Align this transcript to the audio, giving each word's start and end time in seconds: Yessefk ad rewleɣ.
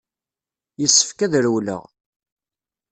Yessefk 0.81 1.19
ad 1.25 1.33
rewleɣ. 1.43 1.83